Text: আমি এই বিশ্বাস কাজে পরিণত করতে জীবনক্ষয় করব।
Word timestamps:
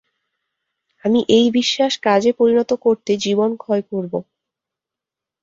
আমি 1.03 1.19
এই 1.29 1.47
বিশ্বাস 1.51 1.93
কাজে 2.03 2.31
পরিণত 2.39 2.71
করতে 2.81 3.11
জীবনক্ষয় 3.17 3.83
করব। 3.91 4.13